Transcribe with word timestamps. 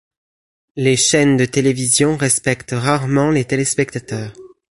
Les 0.75 0.95
chaînes 0.95 1.37
de 1.37 1.45
télévision 1.45 2.17
respectent 2.17 2.71
rarement 2.75 3.29
les 3.29 3.45
téléspectateurs. 3.45 4.33